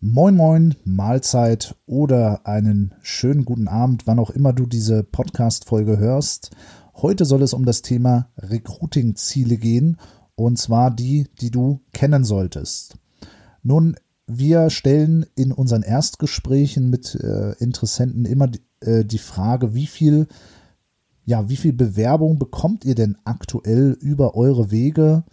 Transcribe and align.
Moin 0.00 0.36
Moin, 0.36 0.76
Mahlzeit 0.84 1.74
oder 1.84 2.46
einen 2.46 2.94
schönen 3.02 3.44
guten 3.44 3.66
Abend, 3.66 4.06
wann 4.06 4.20
auch 4.20 4.30
immer 4.30 4.52
du 4.52 4.64
diese 4.64 5.02
Podcast-Folge 5.02 5.98
hörst. 5.98 6.52
Heute 6.94 7.24
soll 7.24 7.42
es 7.42 7.52
um 7.52 7.64
das 7.64 7.82
Thema 7.82 8.28
Recruiting-Ziele 8.38 9.56
gehen 9.56 9.96
und 10.36 10.56
zwar 10.56 10.92
die, 10.92 11.26
die 11.40 11.50
du 11.50 11.80
kennen 11.92 12.22
solltest. 12.22 12.96
Nun, 13.64 13.96
wir 14.28 14.70
stellen 14.70 15.26
in 15.34 15.50
unseren 15.50 15.82
Erstgesprächen 15.82 16.90
mit 16.90 17.16
äh, 17.16 17.54
Interessenten 17.58 18.24
immer 18.24 18.46
die, 18.46 18.60
äh, 18.78 19.04
die 19.04 19.18
Frage, 19.18 19.74
wie 19.74 19.88
viel, 19.88 20.28
ja, 21.24 21.48
wie 21.48 21.56
viel 21.56 21.72
Bewerbung 21.72 22.38
bekommt 22.38 22.84
ihr 22.84 22.94
denn 22.94 23.18
aktuell 23.24 23.96
über 24.00 24.36
eure 24.36 24.70
Wege? 24.70 25.24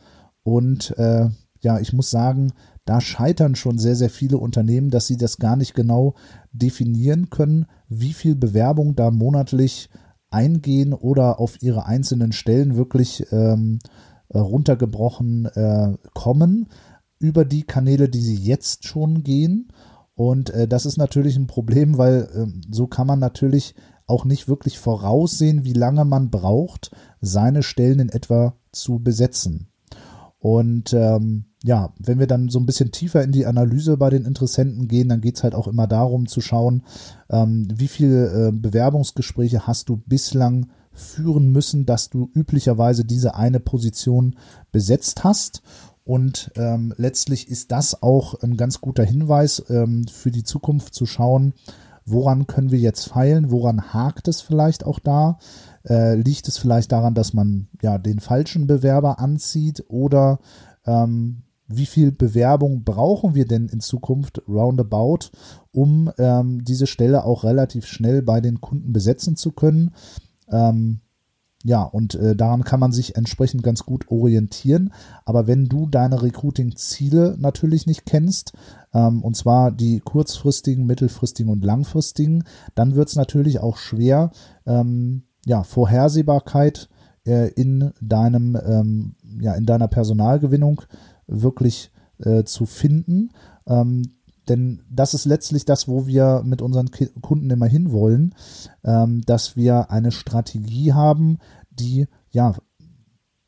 Und 0.41 0.97
äh, 0.97 1.29
ja, 1.61 1.79
ich 1.79 1.93
muss 1.93 2.09
sagen, 2.09 2.51
da 2.85 3.01
scheitern 3.01 3.55
schon 3.55 3.77
sehr, 3.77 3.95
sehr 3.95 4.09
viele 4.09 4.37
Unternehmen, 4.37 4.91
dass 4.91 5.07
sie 5.07 5.17
das 5.17 5.37
gar 5.37 5.55
nicht 5.55 5.73
genau 5.73 6.13
definieren 6.51 7.29
können, 7.29 7.65
wie 7.89 8.13
viel 8.13 8.35
Bewerbung 8.35 8.95
da 8.95 9.11
monatlich 9.11 9.89
eingehen 10.29 10.93
oder 10.93 11.39
auf 11.39 11.61
ihre 11.61 11.85
einzelnen 11.85 12.31
Stellen 12.31 12.75
wirklich 12.75 13.25
ähm, 13.31 13.79
äh, 14.29 14.37
runtergebrochen 14.37 15.45
äh, 15.45 15.97
kommen 16.13 16.67
über 17.19 17.45
die 17.45 17.63
Kanäle, 17.63 18.09
die 18.09 18.21
sie 18.21 18.35
jetzt 18.35 18.85
schon 18.85 19.23
gehen. 19.23 19.69
Und 20.13 20.49
äh, 20.51 20.67
das 20.67 20.85
ist 20.85 20.97
natürlich 20.97 21.37
ein 21.37 21.47
Problem, 21.47 21.97
weil 21.97 22.29
äh, 22.33 22.47
so 22.71 22.87
kann 22.87 23.07
man 23.07 23.19
natürlich 23.19 23.75
auch 24.07 24.25
nicht 24.25 24.47
wirklich 24.47 24.77
voraussehen, 24.77 25.63
wie 25.63 25.73
lange 25.73 26.05
man 26.05 26.29
braucht, 26.29 26.91
seine 27.21 27.63
Stellen 27.63 27.99
in 27.99 28.09
etwa 28.09 28.55
zu 28.71 28.99
besetzen. 28.99 29.69
Und 30.45 30.93
ähm, 30.93 31.45
ja, 31.63 31.91
wenn 31.97 32.19
wir 32.19 32.27
dann 32.27 32.49
so 32.49 32.59
ein 32.59 32.67
bisschen 32.67 32.91
tiefer 32.91 33.23
in 33.23 33.31
die 33.31 33.47
Analyse 33.47 33.97
bei 33.97 34.11
den 34.11 34.25
Interessenten 34.25 34.87
gehen, 34.87 35.09
dann 35.09 35.19
geht 35.19 35.37
es 35.37 35.43
halt 35.43 35.55
auch 35.55 35.67
immer 35.67 35.87
darum 35.87 36.27
zu 36.27 36.39
schauen, 36.39 36.83
ähm, 37.31 37.67
wie 37.73 37.87
viele 37.87 38.49
äh, 38.49 38.51
Bewerbungsgespräche 38.51 39.65
hast 39.65 39.89
du 39.89 39.97
bislang 39.97 40.67
führen 40.93 41.49
müssen, 41.49 41.87
dass 41.87 42.11
du 42.11 42.29
üblicherweise 42.35 43.05
diese 43.05 43.33
eine 43.33 43.59
Position 43.59 44.35
besetzt 44.71 45.23
hast. 45.23 45.63
Und 46.03 46.51
ähm, 46.57 46.93
letztlich 46.95 47.49
ist 47.49 47.71
das 47.71 48.03
auch 48.03 48.39
ein 48.43 48.55
ganz 48.55 48.81
guter 48.81 49.03
Hinweis 49.03 49.65
ähm, 49.69 50.05
für 50.07 50.29
die 50.29 50.43
Zukunft 50.43 50.93
zu 50.93 51.07
schauen, 51.07 51.55
woran 52.05 52.45
können 52.45 52.69
wir 52.69 52.77
jetzt 52.77 53.05
feilen, 53.09 53.49
woran 53.49 53.93
hakt 53.95 54.27
es 54.27 54.41
vielleicht 54.41 54.85
auch 54.85 54.99
da. 54.99 55.39
Äh, 55.87 56.15
liegt 56.15 56.47
es 56.47 56.57
vielleicht 56.57 56.91
daran, 56.91 57.13
dass 57.13 57.33
man 57.33 57.67
ja 57.81 57.97
den 57.97 58.19
falschen 58.19 58.67
Bewerber 58.67 59.19
anzieht 59.19 59.83
oder 59.87 60.39
ähm, 60.85 61.43
wie 61.67 61.85
viel 61.85 62.11
Bewerbung 62.11 62.83
brauchen 62.83 63.35
wir 63.35 63.47
denn 63.47 63.67
in 63.67 63.79
Zukunft 63.79 64.41
roundabout, 64.47 65.31
um 65.71 66.11
ähm, 66.17 66.63
diese 66.63 66.87
Stelle 66.87 67.25
auch 67.25 67.43
relativ 67.43 67.85
schnell 67.85 68.21
bei 68.21 68.39
den 68.41 68.61
Kunden 68.61 68.93
besetzen 68.93 69.35
zu 69.35 69.51
können. 69.51 69.91
Ähm, 70.49 71.01
ja, 71.67 71.81
und 71.81 72.13
äh, 72.13 72.35
daran 72.35 72.63
kann 72.63 72.79
man 72.79 72.91
sich 72.91 73.15
entsprechend 73.15 73.63
ganz 73.63 73.83
gut 73.83 74.11
orientieren. 74.11 74.93
Aber 75.25 75.47
wenn 75.47 75.65
du 75.65 75.87
deine 75.87 76.21
Recruiting-Ziele 76.21 77.37
natürlich 77.39 77.87
nicht 77.87 78.05
kennst, 78.05 78.53
ähm, 78.93 79.23
und 79.23 79.35
zwar 79.35 79.71
die 79.71 79.99
kurzfristigen, 79.99 80.85
mittelfristigen 80.85 81.51
und 81.51 81.65
langfristigen, 81.65 82.43
dann 82.75 82.93
wird 82.93 83.09
es 83.09 83.15
natürlich 83.15 83.61
auch 83.61 83.77
schwer, 83.77 84.29
ähm, 84.67 85.23
ja, 85.45 85.63
Vorhersehbarkeit 85.63 86.89
äh, 87.25 87.49
in 87.51 87.91
deinem, 88.01 88.57
ähm, 88.65 89.15
ja, 89.39 89.53
in 89.53 89.65
deiner 89.65 89.87
Personalgewinnung 89.87 90.81
wirklich 91.27 91.91
äh, 92.19 92.43
zu 92.43 92.65
finden. 92.65 93.31
Ähm, 93.67 94.03
denn 94.47 94.81
das 94.89 95.13
ist 95.13 95.25
letztlich 95.25 95.65
das, 95.65 95.87
wo 95.87 96.05
wir 96.05 96.43
mit 96.45 96.61
unseren 96.61 96.89
Kunden 97.21 97.49
immer 97.49 97.65
hinwollen, 97.65 98.35
ähm, 98.83 99.21
dass 99.25 99.55
wir 99.55 99.89
eine 99.91 100.11
Strategie 100.11 100.93
haben, 100.93 101.39
die 101.71 102.07
ja 102.29 102.53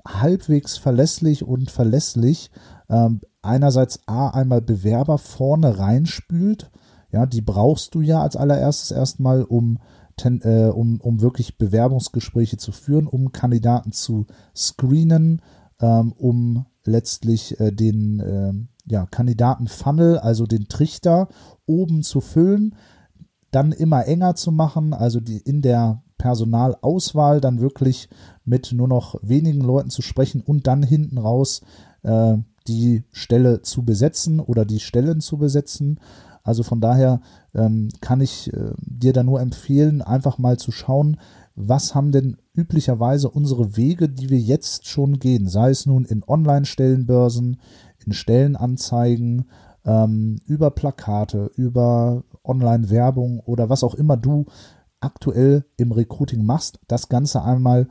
halbwegs 0.07 0.77
verlässlich 0.77 1.43
und 1.43 1.69
verlässlich 1.69 2.49
ähm, 2.89 3.21
einerseits 3.41 3.99
A 4.07 4.29
einmal 4.29 4.61
Bewerber 4.61 5.17
vorne 5.17 5.77
reinspült. 5.77 6.71
Ja, 7.11 7.25
die 7.25 7.41
brauchst 7.41 7.95
du 7.95 8.01
ja 8.01 8.21
als 8.21 8.35
allererstes 8.35 8.91
erstmal, 8.91 9.43
um, 9.43 9.79
ten, 10.17 10.41
äh, 10.41 10.71
um, 10.73 10.99
um 10.99 11.21
wirklich 11.21 11.57
Bewerbungsgespräche 11.57 12.57
zu 12.57 12.71
führen, 12.71 13.07
um 13.07 13.31
Kandidaten 13.31 13.91
zu 13.91 14.25
screenen, 14.55 15.41
ähm, 15.79 16.11
um 16.11 16.65
letztlich 16.83 17.59
äh, 17.59 17.71
den 17.71 18.19
äh, 18.19 18.53
ja, 18.91 19.05
Kandidaten-Funnel, 19.05 20.17
also 20.17 20.45
den 20.45 20.67
Trichter 20.67 21.27
oben 21.65 22.03
zu 22.03 22.21
füllen, 22.21 22.75
dann 23.51 23.71
immer 23.71 24.05
enger 24.05 24.35
zu 24.35 24.51
machen, 24.51 24.93
also 24.93 25.19
die 25.19 25.37
in 25.37 25.61
der 25.61 26.01
Personalauswahl 26.17 27.39
dann 27.41 27.61
wirklich 27.61 28.09
mit 28.43 28.71
nur 28.73 28.87
noch 28.87 29.15
wenigen 29.21 29.61
Leuten 29.61 29.89
zu 29.89 30.01
sprechen 30.01 30.41
und 30.41 30.67
dann 30.67 30.83
hinten 30.83 31.17
raus 31.17 31.61
äh, 32.03 32.37
die 32.67 33.03
Stelle 33.11 33.61
zu 33.61 33.83
besetzen 33.83 34.39
oder 34.39 34.65
die 34.65 34.79
Stellen 34.79 35.21
zu 35.21 35.37
besetzen. 35.37 35.99
Also 36.47 36.63
von 36.63 36.79
daher 36.79 37.19
ähm, 37.53 37.89
kann 37.99 38.21
ich 38.21 38.53
äh, 38.53 38.71
dir 38.77 39.11
da 39.11 39.21
nur 39.21 39.41
empfehlen, 39.41 40.01
einfach 40.01 40.37
mal 40.37 40.57
zu 40.57 40.71
schauen, 40.71 41.17
was 41.55 41.93
haben 41.93 42.13
denn 42.13 42.37
üblicherweise 42.53 43.29
unsere 43.29 43.75
Wege, 43.75 44.07
die 44.07 44.29
wir 44.29 44.39
jetzt 44.39 44.87
schon 44.87 45.19
gehen, 45.19 45.49
sei 45.49 45.71
es 45.71 45.85
nun 45.85 46.05
in 46.05 46.23
Online-Stellenbörsen, 46.25 47.59
in 48.05 48.13
Stellenanzeigen, 48.13 49.49
ähm, 49.83 50.37
über 50.45 50.71
Plakate, 50.71 51.51
über 51.57 52.23
Online-Werbung 52.45 53.41
oder 53.41 53.69
was 53.69 53.83
auch 53.83 53.95
immer 53.95 54.15
du 54.15 54.45
aktuell 55.01 55.65
im 55.75 55.91
Recruiting 55.91 56.45
machst, 56.45 56.79
das 56.87 57.09
Ganze 57.09 57.43
einmal 57.43 57.89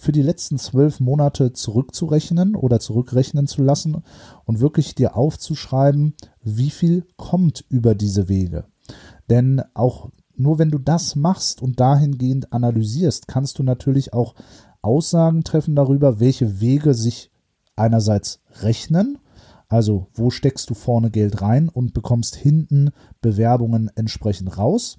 für 0.00 0.12
die 0.12 0.22
letzten 0.22 0.58
zwölf 0.58 0.98
Monate 0.98 1.52
zurückzurechnen 1.52 2.56
oder 2.56 2.80
zurückrechnen 2.80 3.46
zu 3.46 3.62
lassen 3.62 4.02
und 4.46 4.60
wirklich 4.60 4.94
dir 4.94 5.14
aufzuschreiben, 5.14 6.14
wie 6.42 6.70
viel 6.70 7.06
kommt 7.16 7.64
über 7.68 7.94
diese 7.94 8.28
Wege. 8.28 8.64
Denn 9.28 9.62
auch 9.74 10.08
nur 10.36 10.58
wenn 10.58 10.70
du 10.70 10.78
das 10.78 11.16
machst 11.16 11.60
und 11.60 11.80
dahingehend 11.80 12.50
analysierst, 12.50 13.28
kannst 13.28 13.58
du 13.58 13.62
natürlich 13.62 14.14
auch 14.14 14.34
Aussagen 14.80 15.44
treffen 15.44 15.76
darüber, 15.76 16.18
welche 16.18 16.60
Wege 16.60 16.94
sich 16.94 17.30
einerseits 17.76 18.40
rechnen, 18.62 19.18
also 19.68 20.06
wo 20.14 20.30
steckst 20.30 20.70
du 20.70 20.74
vorne 20.74 21.10
Geld 21.10 21.42
rein 21.42 21.68
und 21.68 21.92
bekommst 21.92 22.36
hinten 22.36 22.90
Bewerbungen 23.20 23.90
entsprechend 23.96 24.56
raus 24.56 24.98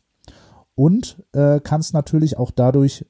und 0.76 1.24
äh, 1.34 1.60
kannst 1.60 1.96
natürlich 1.96 2.38
auch 2.38 2.52
dadurch 2.52 3.08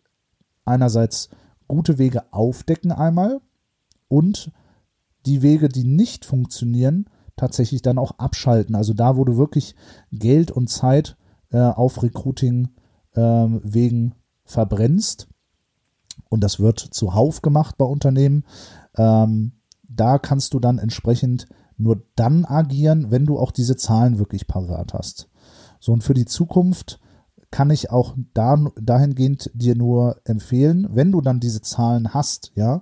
einerseits 0.63 1.29
gute 1.71 1.97
Wege 1.97 2.23
aufdecken 2.31 2.91
einmal 2.91 3.39
und 4.09 4.51
die 5.25 5.41
Wege, 5.41 5.69
die 5.69 5.85
nicht 5.85 6.25
funktionieren, 6.25 7.05
tatsächlich 7.37 7.81
dann 7.81 7.97
auch 7.97 8.19
abschalten. 8.19 8.75
Also 8.75 8.93
da, 8.93 9.15
wo 9.15 9.23
du 9.23 9.37
wirklich 9.37 9.75
Geld 10.11 10.51
und 10.51 10.69
Zeit 10.69 11.15
äh, 11.51 11.59
auf 11.59 12.03
Recruiting 12.03 12.69
äh, 13.13 13.21
wegen 13.21 14.15
verbrennst. 14.43 15.27
Und 16.29 16.43
das 16.43 16.59
wird 16.59 16.79
zuhauf 16.79 17.41
gemacht 17.41 17.77
bei 17.77 17.85
Unternehmen. 17.85 18.43
Ähm, 18.97 19.53
da 19.87 20.19
kannst 20.19 20.53
du 20.53 20.59
dann 20.59 20.77
entsprechend 20.77 21.47
nur 21.77 22.03
dann 22.15 22.43
agieren, 22.45 23.11
wenn 23.11 23.25
du 23.25 23.39
auch 23.39 23.51
diese 23.51 23.77
Zahlen 23.77 24.19
wirklich 24.19 24.47
parat 24.47 24.93
hast. 24.93 25.29
So, 25.79 25.93
und 25.93 26.03
für 26.03 26.13
die 26.13 26.25
Zukunft 26.25 26.99
kann 27.51 27.69
ich 27.69 27.91
auch 27.91 28.15
da, 28.33 28.57
dahingehend 28.81 29.51
dir 29.53 29.75
nur 29.75 30.17
empfehlen, 30.23 30.87
wenn 30.91 31.11
du 31.11 31.21
dann 31.21 31.39
diese 31.39 31.61
Zahlen 31.61 32.13
hast, 32.13 32.51
ja, 32.55 32.81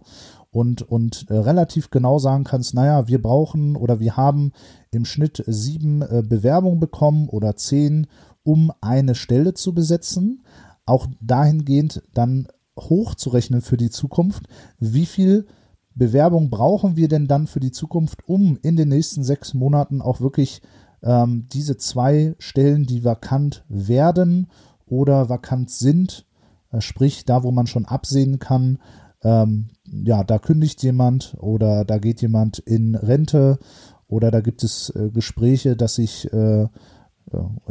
und, 0.52 0.82
und 0.82 1.26
äh, 1.30 1.36
relativ 1.36 1.90
genau 1.92 2.18
sagen 2.18 2.44
kannst, 2.44 2.74
naja, 2.74 3.08
wir 3.08 3.22
brauchen 3.22 3.76
oder 3.76 4.00
wir 4.00 4.18
haben 4.18 4.52
im 4.92 5.06
Schnitt 5.06 5.44
sieben 5.46 6.02
äh, 6.02 6.24
Bewerbungen 6.28 6.80
bekommen 6.80 7.30
oder 7.30 7.56
zehn 7.56 8.08
um 8.44 8.72
eine 8.82 9.14
Stelle 9.16 9.54
zu 9.54 9.74
besetzen. 9.74 10.44
Auch 10.86 11.08
dahingehend 11.22 12.02
dann 12.14 12.48
hochzurechnen 12.80 13.62
für 13.62 13.78
die 13.78 13.92
Zukunft, 13.92 14.46
wie 14.80 15.06
viel 15.06 15.46
Bewerbung 15.94 16.50
brauchen 16.50 16.96
wir 16.96 17.10
denn 17.10 17.28
dann 17.28 17.46
für 17.46 17.60
die 17.60 17.72
Zukunft, 17.72 18.28
um 18.28 18.58
in 18.62 18.76
den 18.76 18.90
nächsten 18.90 19.24
sechs 19.24 19.54
Monaten 19.54 20.02
auch 20.02 20.22
wirklich 20.22 20.62
ähm, 21.04 21.48
diese 21.52 21.78
zwei 21.78 22.36
Stellen, 22.40 22.86
die 22.86 23.04
vakant 23.04 23.64
werden, 23.70 24.48
oder 24.90 25.30
vakant 25.30 25.70
sind, 25.70 26.26
äh, 26.72 26.82
sprich 26.82 27.26
da, 27.26 27.44
wo 27.44 27.52
man 27.52 27.68
schon 27.68 27.86
absehen 27.86 28.40
kann, 28.40 28.80
ähm, 29.22 29.70
ja, 29.86 30.24
da 30.24 30.40
kündigt 30.40 30.82
jemand 30.84 31.36
oder 31.40 31.86
da 31.86 31.98
geht 31.98 32.22
jemand 32.22 32.60
in 32.60 32.96
Rente 32.96 33.60
oder 34.08 34.32
da 34.32 34.42
gibt 34.42 34.64
es 34.64 34.90
äh, 34.92 35.10
Gespräche, 35.10 35.76
dass 35.76 35.96
sich 35.96 36.32
äh, 36.34 36.68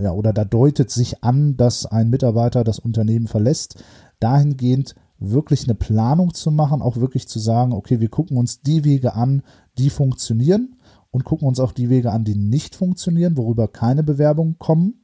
ja, 0.00 0.12
oder 0.12 0.32
da 0.32 0.44
deutet 0.44 0.88
sich 0.90 1.24
an, 1.24 1.56
dass 1.56 1.84
ein 1.84 2.10
Mitarbeiter 2.10 2.62
das 2.62 2.78
Unternehmen 2.78 3.26
verlässt. 3.26 3.82
Dahingehend 4.20 4.94
wirklich 5.18 5.64
eine 5.64 5.74
Planung 5.74 6.32
zu 6.32 6.52
machen, 6.52 6.80
auch 6.80 6.98
wirklich 6.98 7.26
zu 7.26 7.40
sagen, 7.40 7.72
okay, 7.72 7.98
wir 7.98 8.08
gucken 8.08 8.36
uns 8.36 8.60
die 8.60 8.84
Wege 8.84 9.14
an, 9.14 9.42
die 9.76 9.90
funktionieren 9.90 10.76
und 11.10 11.24
gucken 11.24 11.48
uns 11.48 11.60
auch 11.60 11.72
die 11.72 11.88
Wege 11.88 12.12
an, 12.12 12.24
die 12.24 12.34
nicht 12.34 12.74
funktionieren, 12.74 13.36
worüber 13.36 13.68
keine 13.68 14.02
Bewerbungen 14.02 14.58
kommen 14.58 15.02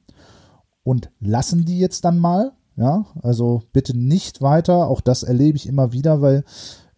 und 0.83 1.11
lassen 1.21 1.65
die 1.65 1.79
jetzt 1.79 2.05
dann 2.05 2.19
mal. 2.19 2.53
Ja, 2.77 3.07
also 3.23 3.63
bitte 3.73 3.97
nicht 3.97 4.43
weiter. 4.43 4.89
Auch 4.89 5.01
das 5.01 5.23
erlebe 5.23 5.57
ich 5.57 5.69
immer 5.69 5.93
wieder, 5.93 6.21
weil 6.21 6.45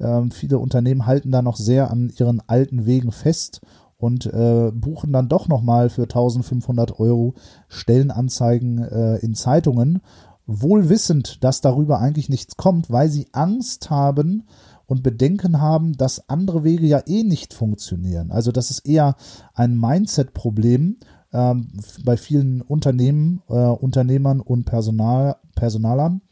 ähm, 0.00 0.31
viele 0.31 0.58
Unternehmen 0.58 1.06
halten 1.06 1.31
da 1.31 1.43
noch 1.43 1.56
sehr 1.56 1.91
an 1.91 2.11
ihren 2.19 2.41
alten 2.47 2.87
Wegen 2.87 3.12
fest 3.12 3.61
und 3.99 4.26
äh, 4.26 4.70
buchen 4.73 5.12
dann 5.12 5.29
doch 5.29 5.49
nochmal 5.49 5.91
für 5.91 6.02
1500 6.02 6.99
Euro 6.99 7.35
Stellenanzeigen 7.69 8.79
äh, 8.79 9.17
in 9.19 9.35
Zeitungen, 9.35 10.00
wohl 10.47 10.88
wissend, 10.88 11.43
dass 11.44 11.61
darüber 11.61 11.99
eigentlich 11.99 12.29
nichts 12.29 12.56
kommt, 12.56 12.91
weil 12.91 13.09
sie 13.11 13.29
Angst 13.32 13.91
haben 13.91 14.44
und 14.87 15.03
Bedenken 15.03 15.61
haben, 15.61 15.97
dass 15.97 16.29
andere 16.29 16.65
Wege 16.65 16.87
ja 16.87 17.03
eh 17.06 17.25
nicht 17.25 17.55
funktionieren. 17.55 18.31
Also 18.31 18.53
das 18.53 18.71
ist 18.71 18.81
eher 18.81 19.17
ein 19.55 19.79
Mindset-Problem 19.79 20.97
ähm, 21.33 21.69
bei 22.05 22.17
vielen 22.17 22.62
Unternehmen, 22.62 23.43
äh, 23.49 23.55
Unternehmern 23.55 24.41
und 24.41 24.65
Personal, 24.65 25.37
Personalern, 25.55 26.23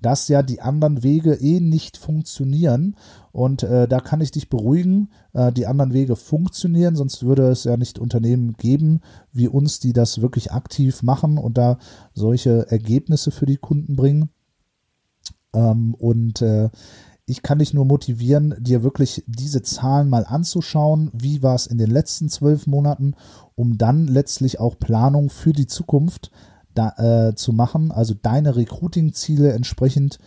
dass 0.00 0.28
ja 0.28 0.42
die 0.42 0.60
anderen 0.60 1.02
Wege 1.02 1.34
eh 1.34 1.60
nicht 1.60 1.96
funktionieren. 1.96 2.96
Und 3.32 3.64
äh, 3.64 3.88
da 3.88 4.00
kann 4.00 4.20
ich 4.20 4.30
dich 4.30 4.48
beruhigen, 4.48 5.10
äh, 5.32 5.52
die 5.52 5.66
anderen 5.66 5.92
Wege 5.92 6.14
funktionieren, 6.14 6.94
sonst 6.94 7.24
würde 7.24 7.48
es 7.48 7.64
ja 7.64 7.76
nicht 7.76 7.98
Unternehmen 7.98 8.54
geben 8.56 9.00
wie 9.32 9.48
uns, 9.48 9.80
die 9.80 9.92
das 9.92 10.20
wirklich 10.20 10.52
aktiv 10.52 11.02
machen 11.02 11.36
und 11.36 11.58
da 11.58 11.78
solche 12.14 12.70
Ergebnisse 12.70 13.32
für 13.32 13.46
die 13.46 13.56
Kunden 13.56 13.96
bringen. 13.96 14.30
Ähm, 15.52 15.94
und 15.94 16.42
äh, 16.42 16.68
ich 17.28 17.42
kann 17.42 17.58
dich 17.58 17.74
nur 17.74 17.84
motivieren, 17.84 18.54
dir 18.58 18.82
wirklich 18.82 19.22
diese 19.26 19.62
Zahlen 19.62 20.08
mal 20.08 20.24
anzuschauen. 20.24 21.10
Wie 21.12 21.42
war 21.42 21.54
es 21.54 21.66
in 21.66 21.76
den 21.76 21.90
letzten 21.90 22.30
zwölf 22.30 22.66
Monaten, 22.66 23.14
um 23.54 23.76
dann 23.76 24.06
letztlich 24.06 24.58
auch 24.58 24.78
Planung 24.78 25.28
für 25.28 25.52
die 25.52 25.66
Zukunft 25.66 26.30
da, 26.74 27.28
äh, 27.28 27.34
zu 27.34 27.52
machen, 27.52 27.92
also 27.92 28.14
deine 28.14 28.56
Recruiting-Ziele 28.56 29.52
entsprechend 29.52 30.18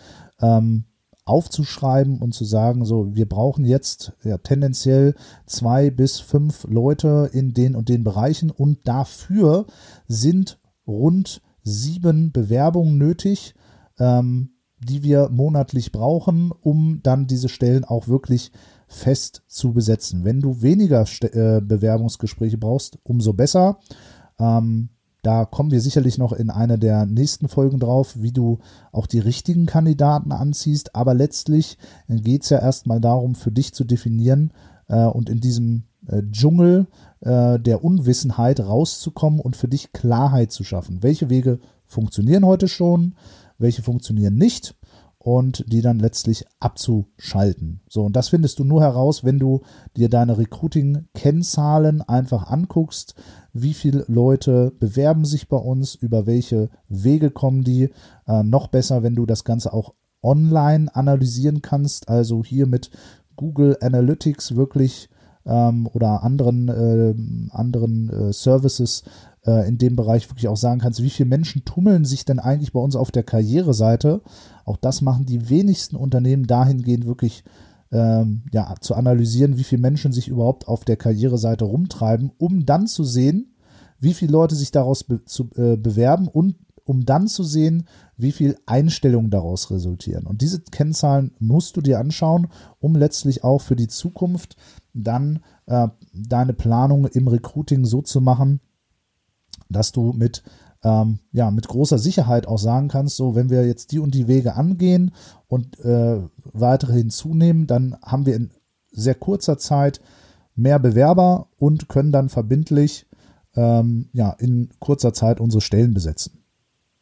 ähm, 0.42 0.86
aufzuschreiben 1.26 2.20
und 2.20 2.34
zu 2.34 2.46
sagen, 2.46 2.86
so, 2.86 3.16
wir 3.16 3.28
brauchen 3.28 3.66
jetzt 3.66 4.14
ja, 4.24 4.38
tendenziell 4.38 5.16
zwei 5.46 5.90
bis 5.90 6.20
fünf 6.20 6.66
Leute 6.70 7.30
in 7.34 7.54
den 7.54 7.76
und 7.76 7.90
den 7.90 8.04
Bereichen 8.04 8.52
und 8.52 8.88
dafür 8.88 9.66
sind 10.08 10.60
rund 10.86 11.42
sieben 11.64 12.32
Bewerbungen 12.32 12.98
nötig. 12.98 13.56
Ähm, 13.98 14.52
die 14.84 15.04
wir 15.04 15.30
monatlich 15.30 15.92
brauchen, 15.92 16.52
um 16.62 17.00
dann 17.04 17.28
diese 17.28 17.50
Stellen 17.50 17.86
auch 17.86 18.08
wirklich 18.08 18.52
fest 18.88 19.44
zu 19.48 19.74
besetzen. 19.74 20.26
Wenn 20.26 20.42
du 20.42 20.62
weniger 20.62 21.06
äh, 21.22 21.62
Bewerbungsgespräche 21.62 22.58
brauchst, 22.58 23.00
umso 23.04 23.34
besser. 23.34 23.80
Ähm, 24.40 24.90
da 25.24 25.46
kommen 25.46 25.70
wir 25.70 25.82
sicherlich 25.82 26.18
noch 26.18 26.34
in 26.34 26.50
einer 26.50 26.78
der 26.78 27.06
nächsten 27.06 27.48
Folgen 27.48 27.80
drauf, 27.80 28.16
wie 28.18 28.32
du 28.32 28.58
auch 28.92 29.06
die 29.06 29.20
richtigen 29.20 29.68
Kandidaten 29.68 30.32
anziehst. 30.32 30.96
Aber 30.96 31.14
letztlich 31.14 31.78
geht 32.08 32.44
es 32.44 32.50
ja 32.50 32.58
erstmal 32.60 33.00
darum, 33.00 33.36
für 33.36 33.52
dich 33.52 33.74
zu 33.74 33.84
definieren 33.84 34.52
äh, 34.88 35.06
und 35.06 35.30
in 35.30 35.40
diesem 35.40 35.84
äh, 36.08 36.24
Dschungel 36.32 36.88
äh, 37.20 37.60
der 37.60 37.84
Unwissenheit 37.84 38.60
rauszukommen 38.60 39.40
und 39.40 39.56
für 39.56 39.68
dich 39.68 39.94
Klarheit 39.94 40.52
zu 40.52 40.64
schaffen. 40.64 41.04
Welche 41.04 41.30
Wege 41.30 41.60
funktionieren 41.86 42.46
heute 42.46 42.68
schon? 42.68 43.14
Welche 43.62 43.82
funktionieren 43.82 44.36
nicht 44.36 44.76
und 45.24 45.64
die 45.72 45.82
dann 45.82 46.00
letztlich 46.00 46.46
abzuschalten. 46.60 47.82
So, 47.88 48.04
und 48.04 48.16
das 48.16 48.30
findest 48.30 48.58
du 48.58 48.64
nur 48.64 48.82
heraus, 48.82 49.24
wenn 49.24 49.38
du 49.38 49.62
dir 49.96 50.10
deine 50.10 50.40
Recruiting-Kennzahlen 50.40 52.02
einfach 52.02 52.48
anguckst, 52.48 53.14
wie 53.54 53.76
viele 53.76 54.04
Leute 54.08 54.72
bewerben 54.80 55.26
sich 55.26 55.48
bei 55.48 55.58
uns, 55.58 55.94
über 55.94 56.26
welche 56.26 56.70
Wege 56.88 57.30
kommen 57.30 57.64
die. 57.64 57.92
Äh, 58.28 58.44
noch 58.44 58.68
besser, 58.68 59.04
wenn 59.04 59.14
du 59.16 59.28
das 59.28 59.44
Ganze 59.44 59.74
auch 59.74 59.94
online 60.24 60.94
analysieren 60.96 61.62
kannst, 61.62 62.10
also 62.10 62.44
hier 62.44 62.66
mit 62.66 62.90
Google 63.36 63.78
Analytics 63.80 64.56
wirklich 64.56 65.10
ähm, 65.46 65.88
oder 65.94 66.24
anderen, 66.24 66.68
äh, 66.70 67.56
anderen 67.56 68.10
äh, 68.10 68.34
Services 68.34 69.04
äh, 69.46 69.68
in 69.68 69.78
dem 69.78 69.96
Bereich 69.96 70.30
wirklich 70.30 70.48
auch 70.48 70.58
sagen 70.58 70.80
kannst, 70.80 71.02
wie 71.02 71.10
viele 71.10 71.30
Menschen 71.30 71.66
tummeln 71.66 72.06
sich 72.06 72.26
denn 72.26 72.40
eigentlich 72.40 72.74
bei 72.74 72.80
uns 72.80 72.96
auf 72.96 73.12
der 73.12 73.24
Karriereseite. 73.24 74.22
Auch 74.66 74.78
das 74.78 75.02
machen 75.02 75.26
die 75.26 75.50
wenigsten 75.50 75.96
Unternehmen 75.96 76.48
dahingehend 76.48 77.06
wirklich 77.06 77.44
ähm, 77.92 78.44
ja, 78.52 78.76
zu 78.80 78.96
analysieren, 78.96 79.58
wie 79.58 79.64
viele 79.64 79.82
Menschen 79.82 80.14
sich 80.14 80.28
überhaupt 80.28 80.68
auf 80.68 80.86
der 80.86 80.98
Karriereseite 80.98 81.66
rumtreiben, 81.66 82.32
um 82.38 82.66
dann 82.66 82.88
zu 82.88 83.04
sehen, 83.04 83.54
wie 84.00 84.14
viele 84.14 84.32
Leute 84.32 84.56
sich 84.56 84.72
daraus 84.72 85.04
be 85.04 85.24
zu, 85.26 85.50
äh, 85.56 85.76
bewerben 85.76 86.28
und 86.28 86.56
um 86.86 87.06
dann 87.06 87.28
zu 87.28 87.44
sehen, 87.44 87.88
wie 88.18 88.32
viel 88.32 88.58
Einstellungen 88.66 89.30
daraus 89.30 89.72
resultieren. 89.72 90.26
Und 90.26 90.42
diese 90.42 90.62
Kennzahlen 90.62 91.32
musst 91.40 91.78
du 91.78 91.82
dir 91.82 92.00
anschauen, 92.00 92.48
um 92.80 92.96
letztlich 92.96 93.44
auch 93.44 93.62
für 93.62 93.76
die 93.76 93.88
Zukunft 93.88 94.56
dann 94.94 95.40
äh, 95.68 95.88
deine 96.14 96.54
Planung 96.54 97.06
im 97.06 97.28
Recruiting 97.28 97.86
so 97.86 98.02
zu 98.02 98.20
machen, 98.20 98.62
dass 99.72 99.92
du 99.92 100.14
mit 100.14 100.44
ähm, 100.84 101.20
ja, 101.32 101.52
mit 101.52 101.68
großer 101.68 102.00
Sicherheit 102.00 102.48
auch 102.48 102.58
sagen 102.58 102.88
kannst, 102.88 103.16
so, 103.16 103.36
wenn 103.36 103.50
wir 103.50 103.66
jetzt 103.68 103.92
die 103.92 104.00
und 104.00 104.16
die 104.16 104.28
Wege 104.28 104.56
angehen 104.56 105.12
und 105.48 105.80
äh, 105.80 106.22
weitere 106.54 106.94
hinzunehmen, 106.94 107.68
dann 107.68 107.96
haben 108.02 108.26
wir 108.26 108.36
in 108.36 108.52
sehr 108.92 109.16
kurzer 109.16 109.58
Zeit 109.58 110.02
mehr 110.56 110.80
Bewerber 110.80 111.48
und 111.58 111.88
können 111.88 112.12
dann 112.12 112.30
verbindlich 112.30 113.06
ähm, 113.56 114.10
ja, 114.14 114.32
in 114.32 114.70
kurzer 114.80 115.14
Zeit 115.14 115.40
unsere 115.40 115.62
Stellen 115.62 115.94
besetzen. 115.94 116.44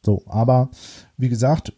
So, 0.06 0.24
aber 0.28 0.70
wie 1.18 1.30
gesagt, 1.30 1.74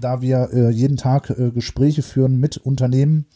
da 0.00 0.22
wir 0.22 0.50
äh, 0.52 0.70
jeden 0.70 0.96
Tag 0.96 1.30
äh, 1.30 1.50
Gespräche 1.50 2.02
führen 2.02 2.36
mit 2.36 2.56
Unternehmen 2.56 3.26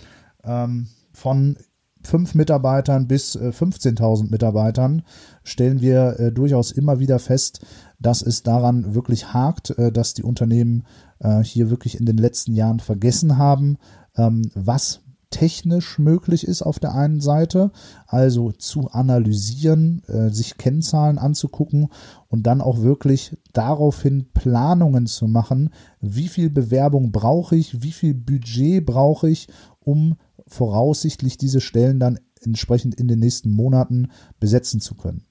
ähm, 0.45 0.89
von 1.13 1.57
fünf 2.05 2.35
Mitarbeitern 2.35 3.09
bis 3.09 3.35
äh, 3.37 3.49
15.000 3.49 4.31
Mitarbeitern 4.31 5.03
stellen 5.43 5.81
wir 5.81 6.19
äh, 6.19 6.33
durchaus 6.33 6.73
immer 6.73 6.99
wieder 7.01 7.19
fest, 7.19 7.65
dass 7.99 8.23
es 8.23 8.43
daran 8.43 8.95
wirklich 8.95 9.33
hakt, 9.33 9.71
äh, 9.79 9.91
dass 9.91 10.15
die 10.15 10.23
Unternehmen 10.23 10.85
äh, 11.19 11.43
hier 11.43 11.71
wirklich 11.71 11.99
in 11.99 12.07
den 12.07 12.19
letzten 12.19 12.55
Jahren 12.55 12.81
vergessen 12.81 13.39
haben, 13.39 13.79
ähm, 14.17 14.51
was 14.55 15.01
technisch 15.35 15.99
möglich 15.99 16.47
ist 16.47 16.63
auf 16.63 16.79
der 16.79 16.95
einen 16.95 17.21
Seite, 17.21 17.73
also 18.07 18.53
zu 18.53 18.91
analysieren, 18.93 20.03
äh, 20.07 20.31
sich 20.31 20.59
Kennzahlen 20.59 21.19
anzugucken 21.19 21.89
und 22.29 22.47
dann 22.47 22.61
auch 22.61 22.83
wirklich 22.83 23.37
daraufhin 23.53 24.27
Planungen 24.33 25.07
zu 25.07 25.27
machen, 25.27 25.71
wie 26.01 26.29
viel 26.29 26.51
Bewerbung 26.51 27.11
brauche 27.11 27.57
ich, 27.57 27.83
wie 27.83 27.91
viel 27.91 28.15
Budget 28.15 28.87
brauche 28.87 29.29
ich, 29.29 29.49
um 29.81 30.15
voraussichtlich 30.47 31.39
diese 31.39 31.61
Stellen 31.61 32.01
dann 32.01 32.19
entsprechend 32.41 32.95
in 32.95 33.09
den 33.09 33.19
nächsten 33.19 33.51
Monaten 33.51 34.11
besetzen 34.39 34.81
zu 34.81 34.95
können. 34.95 35.25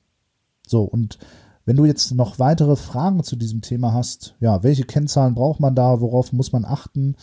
So, 0.66 0.84
und 0.84 1.20
wenn 1.66 1.78
du 1.78 1.86
jetzt 1.86 2.14
noch 2.14 2.40
weitere 2.40 2.76
Fragen 2.76 3.24
zu 3.24 3.36
diesem 3.36 3.62
Thema 3.62 3.94
hast, 3.94 4.36
ja, 4.40 4.64
welche 4.64 4.84
Kennzahlen 4.84 5.36
braucht 5.36 5.60
man 5.60 5.76
da, 5.76 6.02
worauf 6.02 6.34
muss 6.34 6.52
man 6.52 6.66
achten, 6.66 7.16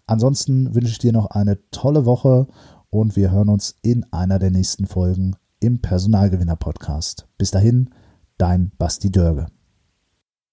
Ansonsten 0.07 0.75
wünsche 0.75 0.91
ich 0.91 0.99
dir 0.99 1.13
noch 1.13 1.27
eine 1.27 1.59
tolle 1.71 2.07
Woche 2.07 2.49
und 2.91 3.17
wir 3.17 3.31
hören 3.31 3.49
uns 3.49 3.77
in 3.83 4.05
einer 4.13 4.39
der 4.39 4.51
nächsten 4.51 4.87
Folgen 4.87 5.37
im 5.61 5.81
Personalgewinner 5.81 6.57
Podcast. 6.57 7.27
Bis 7.39 7.51
dahin, 7.51 7.91
dein 8.39 8.73
Basti 8.79 9.11
Dörge. 9.11 9.47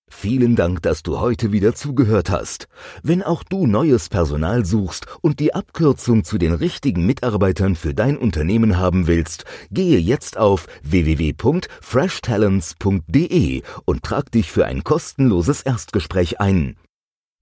Vielen 0.10 0.56
Dank, 0.56 0.82
dass 0.84 1.04
du 1.04 1.20
heute 1.20 1.52
wieder 1.52 1.76
zugehört 1.76 2.30
hast. 2.30 2.70
Wenn 3.04 3.24
auch 3.24 3.44
du 3.44 3.68
neues 3.68 4.08
Personal 4.08 4.64
suchst 4.66 5.06
und 5.22 5.42
die 5.42 5.54
Abkürzung 5.54 6.24
zu 6.24 6.38
den 6.38 6.54
richtigen 6.54 7.06
Mitarbeitern 7.06 7.76
für 7.76 7.94
dein 7.94 8.18
Unternehmen 8.18 8.78
haben 8.78 9.08
willst, 9.08 9.44
gehe 9.70 10.00
jetzt 10.00 10.38
auf 10.38 10.68
www.freshtalents.de 10.84 13.64
und 13.84 14.04
trag 14.04 14.32
dich 14.32 14.50
für 14.50 14.66
ein 14.66 14.86
kostenloses 14.86 15.62
Erstgespräch 15.62 16.40
ein. 16.40 16.78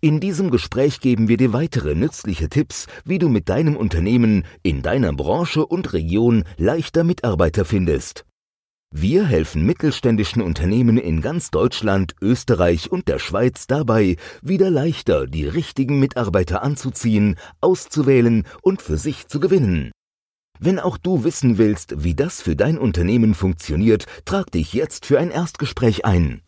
In 0.06 0.20
diesem 0.20 0.52
Gespräch 0.52 1.00
geben 1.00 1.30
wir 1.30 1.38
dir 1.38 1.52
weitere 1.52 1.96
nützliche 1.96 2.48
Tipps, 2.48 2.86
wie 3.06 3.18
du 3.18 3.28
mit 3.28 3.50
deinem 3.50 3.76
Unternehmen 3.76 4.46
in 4.62 4.84
deiner 4.84 5.12
Branche 5.12 5.66
und 5.66 5.94
Region 5.94 6.44
leichter 6.58 7.04
Mitarbeiter 7.04 7.66
findest. 7.66 8.24
Wir 8.94 9.26
helfen 9.26 9.66
mittelständischen 9.66 10.44
Unternehmen 10.44 11.00
in 11.00 11.22
ganz 11.22 11.50
Deutschland, 11.50 12.14
Österreich 12.22 12.92
und 12.92 13.08
der 13.08 13.18
Schweiz 13.18 13.66
dabei, 13.66 14.18
wieder 14.44 14.70
leichter 14.70 15.26
die 15.26 15.48
richtigen 15.48 16.00
Mitarbeiter 16.00 16.62
anzuziehen, 16.62 17.36
auszuwählen 17.60 18.44
und 18.62 18.84
für 18.84 19.00
sich 19.00 19.28
zu 19.28 19.40
gewinnen. 19.40 19.92
Wenn 20.60 20.78
auch 20.78 21.00
du 21.00 21.24
wissen 21.24 21.58
willst, 21.58 22.04
wie 22.04 22.14
das 22.14 22.44
für 22.44 22.56
dein 22.56 22.78
Unternehmen 22.78 23.34
funktioniert, 23.34 24.06
trag 24.26 24.52
dich 24.52 24.72
jetzt 24.74 25.08
für 25.08 25.18
ein 25.18 25.32
Erstgespräch 25.32 26.06
ein. 26.06 26.44